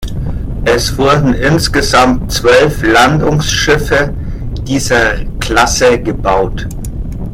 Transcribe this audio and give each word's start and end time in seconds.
Es 0.65 0.97
wurden 0.97 1.35
insgesamt 1.35 2.31
zwölf 2.31 2.81
Landungsschiffe 2.81 4.11
dieser 4.63 5.25
Klasse 5.39 5.99
gebaut. 6.01 6.67